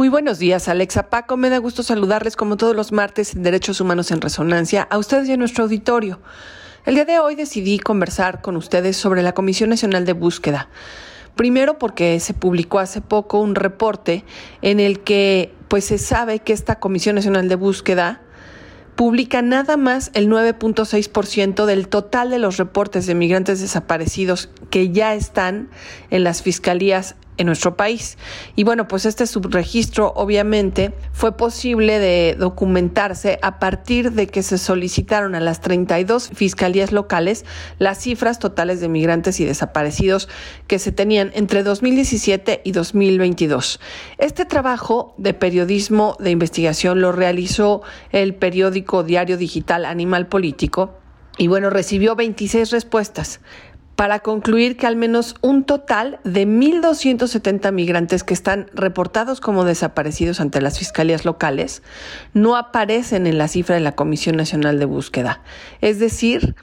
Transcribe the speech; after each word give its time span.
Muy 0.00 0.08
buenos 0.08 0.38
días, 0.38 0.66
Alexa 0.68 1.10
Paco. 1.10 1.36
Me 1.36 1.50
da 1.50 1.58
gusto 1.58 1.82
saludarles 1.82 2.34
como 2.34 2.56
todos 2.56 2.74
los 2.74 2.90
martes 2.90 3.34
en 3.34 3.42
Derechos 3.42 3.82
Humanos 3.82 4.10
en 4.10 4.22
Resonancia 4.22 4.88
a 4.90 4.96
ustedes 4.96 5.28
y 5.28 5.34
a 5.34 5.36
nuestro 5.36 5.64
auditorio. 5.64 6.20
El 6.86 6.94
día 6.94 7.04
de 7.04 7.18
hoy 7.18 7.34
decidí 7.34 7.78
conversar 7.78 8.40
con 8.40 8.56
ustedes 8.56 8.96
sobre 8.96 9.20
la 9.22 9.34
Comisión 9.34 9.68
Nacional 9.68 10.06
de 10.06 10.14
Búsqueda. 10.14 10.70
Primero 11.36 11.78
porque 11.78 12.18
se 12.18 12.32
publicó 12.32 12.78
hace 12.78 13.02
poco 13.02 13.40
un 13.40 13.54
reporte 13.54 14.24
en 14.62 14.80
el 14.80 15.00
que 15.00 15.52
pues 15.68 15.84
se 15.84 15.98
sabe 15.98 16.38
que 16.38 16.54
esta 16.54 16.76
Comisión 16.76 17.16
Nacional 17.16 17.50
de 17.50 17.56
Búsqueda 17.56 18.22
publica 18.96 19.42
nada 19.42 19.76
más 19.76 20.10
el 20.14 20.30
9.6% 20.30 21.66
del 21.66 21.88
total 21.88 22.30
de 22.30 22.38
los 22.38 22.56
reportes 22.56 23.04
de 23.04 23.14
migrantes 23.14 23.60
desaparecidos 23.60 24.48
que 24.70 24.92
ya 24.92 25.12
están 25.14 25.68
en 26.08 26.24
las 26.24 26.40
fiscalías 26.40 27.16
en 27.40 27.46
nuestro 27.46 27.74
país. 27.74 28.18
Y 28.54 28.64
bueno, 28.64 28.86
pues 28.86 29.06
este 29.06 29.26
subregistro 29.26 30.12
obviamente 30.14 30.92
fue 31.12 31.36
posible 31.36 31.98
de 31.98 32.36
documentarse 32.38 33.38
a 33.40 33.58
partir 33.58 34.12
de 34.12 34.26
que 34.26 34.42
se 34.42 34.58
solicitaron 34.58 35.34
a 35.34 35.40
las 35.40 35.62
32 35.62 36.30
fiscalías 36.34 36.92
locales 36.92 37.46
las 37.78 37.98
cifras 37.98 38.38
totales 38.38 38.80
de 38.80 38.90
migrantes 38.90 39.40
y 39.40 39.46
desaparecidos 39.46 40.28
que 40.66 40.78
se 40.78 40.92
tenían 40.92 41.30
entre 41.34 41.62
2017 41.62 42.60
y 42.62 42.72
2022. 42.72 43.80
Este 44.18 44.44
trabajo 44.44 45.14
de 45.16 45.32
periodismo 45.32 46.18
de 46.20 46.30
investigación 46.30 47.00
lo 47.00 47.10
realizó 47.10 47.80
el 48.12 48.34
periódico 48.34 49.02
diario 49.02 49.38
digital 49.38 49.86
Animal 49.86 50.26
Político 50.26 50.98
y 51.38 51.46
bueno, 51.46 51.70
recibió 51.70 52.16
26 52.16 52.70
respuestas 52.70 53.40
para 54.00 54.20
concluir 54.20 54.78
que 54.78 54.86
al 54.86 54.96
menos 54.96 55.34
un 55.42 55.62
total 55.62 56.20
de 56.24 56.46
1.270 56.46 57.70
migrantes 57.70 58.24
que 58.24 58.32
están 58.32 58.70
reportados 58.72 59.42
como 59.42 59.64
desaparecidos 59.64 60.40
ante 60.40 60.62
las 60.62 60.78
fiscalías 60.78 61.26
locales 61.26 61.82
no 62.32 62.56
aparecen 62.56 63.26
en 63.26 63.36
la 63.36 63.46
cifra 63.46 63.74
de 63.74 63.82
la 63.82 63.92
Comisión 63.92 64.38
Nacional 64.38 64.78
de 64.78 64.86
Búsqueda. 64.86 65.42
Es 65.82 65.98
decir, 65.98 66.54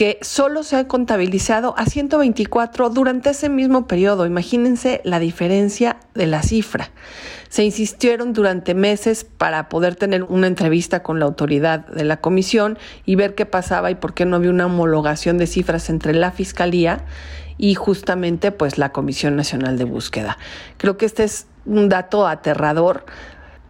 que 0.00 0.18
solo 0.22 0.62
se 0.62 0.76
ha 0.76 0.88
contabilizado 0.88 1.74
a 1.76 1.84
124 1.84 2.88
durante 2.88 3.28
ese 3.28 3.50
mismo 3.50 3.86
periodo. 3.86 4.24
Imagínense 4.24 5.02
la 5.04 5.18
diferencia 5.18 5.98
de 6.14 6.26
la 6.26 6.42
cifra. 6.42 6.88
Se 7.50 7.64
insistieron 7.64 8.32
durante 8.32 8.72
meses 8.72 9.24
para 9.24 9.68
poder 9.68 9.96
tener 9.96 10.22
una 10.22 10.46
entrevista 10.46 11.02
con 11.02 11.20
la 11.20 11.26
autoridad 11.26 11.86
de 11.86 12.04
la 12.04 12.16
comisión 12.16 12.78
y 13.04 13.16
ver 13.16 13.34
qué 13.34 13.44
pasaba 13.44 13.90
y 13.90 13.94
por 13.94 14.14
qué 14.14 14.24
no 14.24 14.36
había 14.36 14.48
una 14.48 14.64
homologación 14.64 15.36
de 15.36 15.46
cifras 15.46 15.90
entre 15.90 16.14
la 16.14 16.32
Fiscalía 16.32 17.04
y 17.58 17.74
justamente 17.74 18.52
pues 18.52 18.78
la 18.78 18.92
Comisión 18.92 19.36
Nacional 19.36 19.76
de 19.76 19.84
Búsqueda. 19.84 20.38
Creo 20.78 20.96
que 20.96 21.04
este 21.04 21.24
es 21.24 21.46
un 21.66 21.90
dato 21.90 22.26
aterrador 22.26 23.04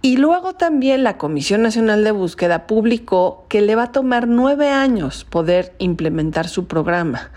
y 0.00 0.16
luego 0.16 0.52
también 0.52 1.02
la 1.02 1.18
Comisión 1.18 1.62
Nacional 1.62 2.04
de 2.04 2.12
Búsqueda 2.12 2.66
publicó 2.66 3.44
que 3.48 3.62
le 3.62 3.74
va 3.74 3.84
a 3.84 3.92
tomar 3.92 4.28
nueve 4.28 4.70
años 4.70 5.24
poder 5.24 5.74
implementar 5.78 6.48
su 6.48 6.66
programa. 6.66 7.30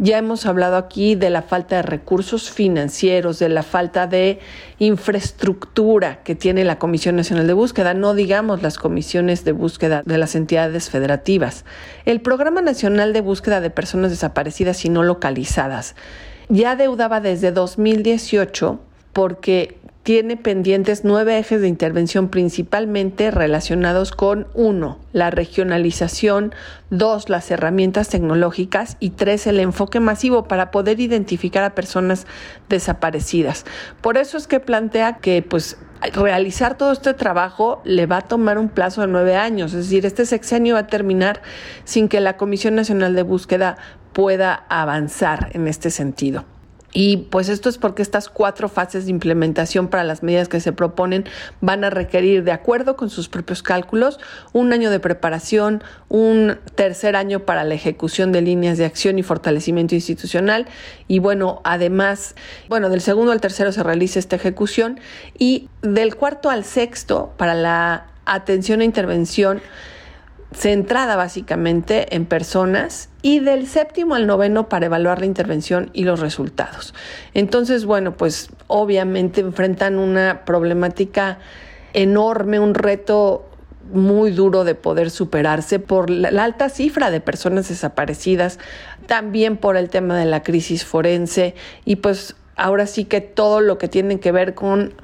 Ya 0.00 0.16
hemos 0.16 0.46
hablado 0.46 0.76
aquí 0.76 1.16
de 1.16 1.28
la 1.28 1.42
falta 1.42 1.76
de 1.76 1.82
recursos 1.82 2.52
financieros, 2.52 3.40
de 3.40 3.48
la 3.48 3.64
falta 3.64 4.06
de 4.06 4.38
infraestructura 4.78 6.22
que 6.22 6.36
tiene 6.36 6.62
la 6.62 6.78
Comisión 6.78 7.16
Nacional 7.16 7.48
de 7.48 7.52
Búsqueda, 7.52 7.94
no 7.94 8.14
digamos 8.14 8.62
las 8.62 8.78
comisiones 8.78 9.44
de 9.44 9.50
búsqueda 9.50 10.02
de 10.06 10.18
las 10.18 10.36
entidades 10.36 10.88
federativas. 10.88 11.64
El 12.04 12.20
Programa 12.20 12.62
Nacional 12.62 13.12
de 13.12 13.22
Búsqueda 13.22 13.60
de 13.60 13.70
Personas 13.70 14.12
Desaparecidas 14.12 14.84
y 14.84 14.88
No 14.88 15.02
Localizadas 15.02 15.96
ya 16.48 16.76
deudaba 16.76 17.20
desde 17.20 17.52
2018 17.52 18.80
porque 19.12 19.78
tiene 20.08 20.38
pendientes 20.38 21.04
nueve 21.04 21.36
ejes 21.36 21.60
de 21.60 21.68
intervención 21.68 22.28
principalmente 22.28 23.30
relacionados 23.30 24.10
con 24.10 24.46
uno, 24.54 24.98
la 25.12 25.28
regionalización, 25.28 26.54
dos, 26.88 27.28
las 27.28 27.50
herramientas 27.50 28.08
tecnológicas 28.08 28.96
y 29.00 29.10
tres, 29.10 29.46
el 29.46 29.60
enfoque 29.60 30.00
masivo 30.00 30.44
para 30.44 30.70
poder 30.70 30.98
identificar 31.00 31.62
a 31.62 31.74
personas 31.74 32.26
desaparecidas. 32.70 33.66
Por 34.00 34.16
eso 34.16 34.38
es 34.38 34.46
que 34.46 34.60
plantea 34.60 35.18
que 35.18 35.42
pues 35.42 35.76
realizar 36.14 36.78
todo 36.78 36.92
este 36.92 37.12
trabajo 37.12 37.82
le 37.84 38.06
va 38.06 38.16
a 38.16 38.22
tomar 38.22 38.56
un 38.56 38.70
plazo 38.70 39.02
de 39.02 39.08
nueve 39.08 39.36
años, 39.36 39.74
es 39.74 39.90
decir, 39.90 40.06
este 40.06 40.24
sexenio 40.24 40.76
va 40.76 40.80
a 40.80 40.86
terminar 40.86 41.42
sin 41.84 42.08
que 42.08 42.20
la 42.20 42.38
Comisión 42.38 42.74
Nacional 42.74 43.14
de 43.14 43.24
Búsqueda 43.24 43.76
pueda 44.14 44.64
avanzar 44.70 45.50
en 45.52 45.68
este 45.68 45.90
sentido. 45.90 46.46
Y 46.92 47.18
pues 47.18 47.48
esto 47.48 47.68
es 47.68 47.76
porque 47.76 48.02
estas 48.02 48.28
cuatro 48.28 48.68
fases 48.68 49.04
de 49.04 49.10
implementación 49.10 49.88
para 49.88 50.04
las 50.04 50.22
medidas 50.22 50.48
que 50.48 50.60
se 50.60 50.72
proponen 50.72 51.24
van 51.60 51.84
a 51.84 51.90
requerir, 51.90 52.44
de 52.44 52.52
acuerdo 52.52 52.96
con 52.96 53.10
sus 53.10 53.28
propios 53.28 53.62
cálculos, 53.62 54.18
un 54.52 54.72
año 54.72 54.90
de 54.90 54.98
preparación, 54.98 55.84
un 56.08 56.58
tercer 56.74 57.14
año 57.14 57.40
para 57.40 57.64
la 57.64 57.74
ejecución 57.74 58.32
de 58.32 58.40
líneas 58.40 58.78
de 58.78 58.86
acción 58.86 59.18
y 59.18 59.22
fortalecimiento 59.22 59.94
institucional. 59.94 60.66
Y 61.08 61.18
bueno, 61.18 61.60
además, 61.64 62.34
bueno, 62.68 62.88
del 62.88 63.02
segundo 63.02 63.32
al 63.32 63.40
tercero 63.40 63.70
se 63.72 63.82
realiza 63.82 64.18
esta 64.18 64.36
ejecución 64.36 64.98
y 65.38 65.68
del 65.82 66.16
cuarto 66.16 66.48
al 66.48 66.64
sexto 66.64 67.34
para 67.36 67.54
la 67.54 68.06
atención 68.24 68.80
e 68.80 68.84
intervención 68.84 69.60
centrada 70.52 71.16
básicamente 71.16 72.14
en 72.14 72.24
personas 72.24 73.10
y 73.22 73.40
del 73.40 73.66
séptimo 73.66 74.14
al 74.14 74.26
noveno 74.26 74.68
para 74.68 74.86
evaluar 74.86 75.20
la 75.20 75.26
intervención 75.26 75.90
y 75.92 76.04
los 76.04 76.20
resultados. 76.20 76.94
Entonces, 77.34 77.84
bueno, 77.84 78.16
pues 78.16 78.50
obviamente 78.66 79.40
enfrentan 79.40 79.98
una 79.98 80.44
problemática 80.44 81.38
enorme, 81.92 82.60
un 82.60 82.74
reto 82.74 83.48
muy 83.92 84.30
duro 84.30 84.64
de 84.64 84.74
poder 84.74 85.10
superarse 85.10 85.78
por 85.78 86.10
la, 86.10 86.44
alta 86.44 86.68
cifra 86.68 87.10
de 87.10 87.20
personas 87.20 87.68
desaparecidas, 87.68 88.58
también 89.06 89.56
por 89.56 89.76
el 89.76 89.88
tema 89.88 90.18
de 90.18 90.26
la 90.26 90.42
crisis 90.42 90.84
forense 90.84 91.54
y 91.84 91.96
pues 91.96 92.36
ahora 92.56 92.86
sí 92.86 93.04
que 93.04 93.20
todo 93.20 93.60
lo 93.60 93.78
que 93.78 93.88
tiene 93.88 94.20
que 94.20 94.32
ver 94.32 94.54
con 94.54 94.94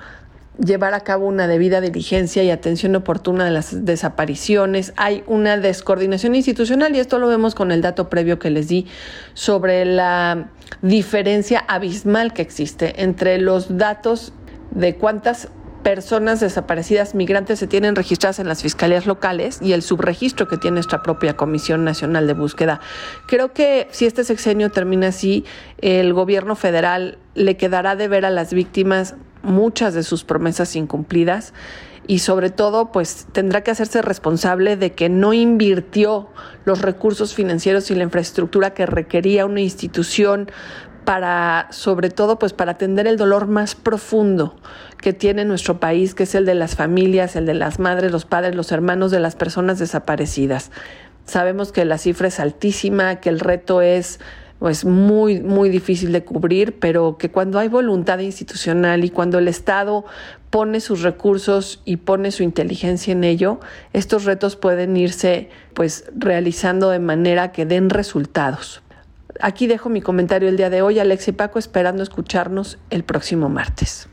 llevar 0.59 0.95
a 0.95 1.01
cabo 1.01 1.27
una 1.27 1.47
debida 1.47 1.81
diligencia 1.81 2.43
y 2.43 2.51
atención 2.51 2.95
oportuna 2.97 3.45
de 3.45 3.51
las 3.51 3.85
desapariciones. 3.85 4.93
Hay 4.97 5.25
una 5.27 5.57
descoordinación 5.57 6.35
institucional 6.35 6.95
y 6.95 7.01
esto 7.01 7.19
lo 7.19 7.29
vemos 7.29 7.55
con 7.55 7.73
el 7.73 7.83
dato 7.83 8.09
previo 8.09 8.39
que 8.39 8.51
les 8.51 8.69
di 8.69 8.87
sobre 9.35 9.85
la 9.85 10.51
diferencia 10.83 11.65
abismal 11.67 12.33
que 12.33 12.43
existe 12.43 13.03
entre 13.03 13.39
los 13.39 13.77
datos 13.77 14.33
de 14.71 14.97
cuántas 14.97 15.49
personas 15.83 16.41
desaparecidas 16.41 17.15
migrantes 17.15 17.59
se 17.59 17.67
tienen 17.67 17.95
registradas 17.95 18.39
en 18.39 18.49
las 18.49 18.63
fiscalías 18.63 19.05
locales 19.07 19.61
y 19.61 19.73
el 19.73 19.83
subregistro 19.83 20.49
que 20.49 20.57
tiene 20.57 20.77
nuestra 20.77 21.03
propia 21.03 21.37
Comisión 21.37 21.85
Nacional 21.85 22.27
de 22.27 22.33
Búsqueda. 22.33 22.81
Creo 23.27 23.53
que 23.53 23.87
si 23.91 24.07
este 24.07 24.25
sexenio 24.25 24.71
termina 24.71 25.09
así, 25.09 25.45
el 25.83 26.15
gobierno 26.15 26.57
federal 26.57 27.19
le 27.35 27.59
quedará 27.59 27.97
de 27.97 28.09
ver 28.09 28.25
a 28.25 28.31
las 28.31 28.55
víctimas 28.55 29.15
muchas 29.45 29.95
de 29.95 30.03
sus 30.03 30.25
promesas 30.25 30.75
incumplidas 30.77 31.53
y 32.07 32.19
sobre 32.19 32.51
todo 32.51 32.93
pues 32.93 33.27
tendrá 33.33 33.63
que 33.63 33.71
hacerse 33.71 34.03
responsable 34.03 34.77
de 34.77 34.93
que 34.93 35.09
no 35.09 35.33
invirtió 35.33 36.29
los 36.65 36.83
recursos 36.83 37.35
financieros 37.35 37.91
y 37.91 37.95
la 37.95 38.05
infraestructura 38.05 38.75
que 38.75 38.87
requería 38.87 39.47
una 39.47 39.61
institución 39.61 40.51
para 41.05 41.69
sobre 41.71 42.11
todo 42.11 42.39
pues 42.39 42.53
para 42.53 42.73
atender 42.73 43.07
el 43.07 43.17
dolor 43.17 43.47
más 43.47 43.75
profundo 43.75 44.57
que 45.01 45.13
tiene 45.13 45.45
nuestro 45.45 45.79
país, 45.79 46.15
que 46.15 46.23
es 46.23 46.35
el 46.35 46.47
de 46.47 46.55
las 46.55 46.77
familias, 46.77 47.37
el 47.37 47.45
de 47.45 47.55
las 47.55 47.79
madres, 47.79 48.11
los 48.11 48.25
padres, 48.25 48.55
los 48.55 48.73
hermanos 48.73 49.11
de 49.11 49.21
las 49.21 49.37
personas 49.37 49.79
desaparecidas. 49.79 50.71
Sabemos 51.27 51.73
que 51.73 51.85
la 51.85 51.99
cifra 51.99 52.29
es 52.29 52.41
altísima, 52.41 53.17
que 53.17 53.29
el 53.29 53.41
reto 53.41 53.83
es 53.83 54.19
pues 54.59 54.85
muy, 54.85 55.41
muy 55.41 55.69
difícil 55.69 56.13
de 56.13 56.25
cubrir, 56.25 56.79
pero 56.79 57.19
que 57.19 57.31
cuando 57.31 57.59
hay 57.59 57.69
voluntad 57.69 58.19
institucional 58.21 59.05
y 59.05 59.11
cuando 59.11 59.39
el 59.39 59.49
Estado 59.49 60.05
pone 60.51 60.81
sus 60.81 61.03
recursos 61.03 61.83
y 61.85 61.97
pone 61.97 62.31
su 62.31 62.43
inteligencia 62.43 63.13
en 63.13 63.25
ello, 63.25 63.61
estos 63.93 64.25
retos 64.25 64.57
pueden 64.57 64.97
irse 64.97 65.51
pues 65.75 66.05
realizando 66.17 66.91
de 66.91 67.01
manera 67.01 67.53
que 67.53 67.67
den 67.67 67.91
resultados. 67.91 68.83
Aquí 69.41 69.67
dejo 69.67 69.89
mi 69.89 70.01
comentario 70.01 70.49
el 70.49 70.57
día 70.57 70.71
de 70.71 70.83
hoy, 70.83 70.99
Alex 70.99 71.29
y 71.29 71.33
Paco, 71.33 71.59
esperando 71.59 72.03
escucharnos 72.03 72.79
el 72.91 73.03
próximo 73.03 73.49
martes. 73.49 74.09